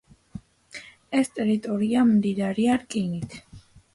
ეს 1.19 1.29
ტერიტორია 1.35 2.05
მდიდარია 2.13 2.79
რკინით. 2.85 3.37